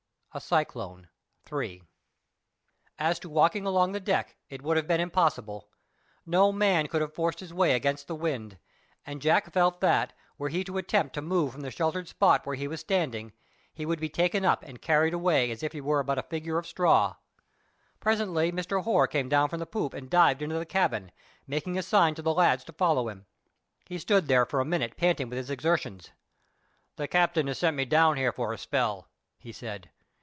A 0.33 0.39
CYCLONE.—III. 0.39 1.83
As 2.97 3.19
to 3.19 3.27
walking 3.27 3.65
along 3.65 3.91
the 3.91 3.99
deck, 3.99 4.37
it 4.47 4.61
would 4.61 4.77
have 4.77 4.87
been 4.87 5.01
impossible. 5.01 5.67
No 6.25 6.53
man 6.53 6.87
could 6.87 7.01
have 7.01 7.13
forced 7.13 7.41
his 7.41 7.53
way 7.53 7.73
against 7.73 8.07
the 8.07 8.15
wind, 8.15 8.57
and 9.05 9.21
Jack 9.21 9.51
felt 9.51 9.81
that, 9.81 10.13
were 10.37 10.47
he 10.47 10.63
to 10.63 10.77
attempt 10.77 11.15
to 11.15 11.21
move 11.21 11.51
from 11.51 11.59
the 11.63 11.69
sheltered 11.69 12.07
spot 12.07 12.45
where 12.45 12.55
he 12.55 12.65
was 12.65 12.79
standing, 12.79 13.33
he 13.73 13.85
would 13.85 13.99
be 13.99 14.07
taken 14.07 14.45
up 14.45 14.63
and 14.63 14.81
carried 14.81 15.13
away 15.13 15.51
as 15.51 15.63
if 15.63 15.73
he 15.73 15.81
were 15.81 16.01
but 16.01 16.17
a 16.17 16.23
figure 16.23 16.57
of 16.57 16.65
straw. 16.65 17.17
Presently 17.99 18.53
Mr. 18.53 18.83
Hoare 18.85 19.07
came 19.07 19.27
down 19.27 19.49
from 19.49 19.59
the 19.59 19.65
poop 19.65 19.93
and 19.93 20.09
dived 20.09 20.41
into 20.41 20.57
the 20.57 20.65
cabin, 20.65 21.11
making 21.45 21.77
a 21.77 21.83
sign 21.83 22.15
to 22.15 22.21
the 22.21 22.33
lads 22.33 22.63
to 22.63 22.71
follow 22.71 23.09
him. 23.09 23.25
He 23.85 23.99
stood 23.99 24.29
there 24.29 24.45
for 24.45 24.61
a 24.61 24.65
minute 24.65 24.95
panting 24.95 25.27
with 25.27 25.37
his 25.37 25.49
exertions. 25.49 26.11
"The 26.95 27.09
captain 27.09 27.47
has 27.47 27.57
sent 27.57 27.75
me 27.75 27.83
down 27.83 28.15
for 28.31 28.53
a 28.53 28.57
spell," 28.57 29.09
he 29.37 29.51
said. 29.51 29.89